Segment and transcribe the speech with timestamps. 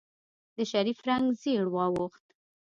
[0.55, 2.25] د شريف رنګ زېړ واوښت.